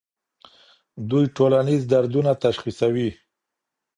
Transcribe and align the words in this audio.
دوی 1.09 1.25
ټولنیز 1.37 1.81
دردونه 1.91 2.31
تشخیصوي. 2.43 3.09